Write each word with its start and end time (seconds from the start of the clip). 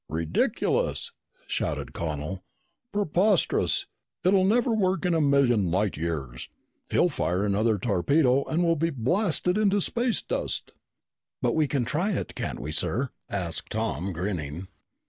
"Ridiculous!" 0.09 1.11
shouted 1.45 1.93
Connel. 1.93 2.43
"Preposterous! 2.91 3.85
It'll 4.23 4.45
never 4.45 4.73
work 4.73 5.05
in 5.05 5.13
a 5.13 5.21
million 5.21 5.69
light 5.69 5.95
years! 5.95 6.49
He'll 6.89 7.07
fire 7.07 7.45
another 7.45 7.77
torpedo 7.77 8.43
and 8.45 8.65
we'll 8.65 8.75
be 8.75 8.89
blasted 8.89 9.59
into 9.59 9.79
space 9.79 10.23
dust!" 10.23 10.71
"But 11.39 11.53
we 11.53 11.67
can 11.67 11.85
try 11.85 12.13
it, 12.13 12.33
can't 12.33 12.59
we, 12.59 12.71
sir?" 12.71 13.09
asked 13.29 13.69
Tom, 13.73 14.11
grinning. 14.11 14.69